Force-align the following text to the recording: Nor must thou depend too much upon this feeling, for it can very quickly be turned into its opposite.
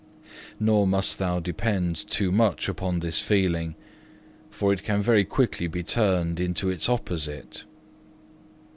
Nor 0.59 0.87
must 0.87 1.19
thou 1.19 1.39
depend 1.39 1.95
too 1.95 2.31
much 2.31 2.67
upon 2.67 3.01
this 3.01 3.19
feeling, 3.19 3.75
for 4.49 4.73
it 4.73 4.81
can 4.81 4.99
very 4.99 5.23
quickly 5.23 5.67
be 5.67 5.83
turned 5.83 6.39
into 6.39 6.71
its 6.71 6.89
opposite. 6.89 7.65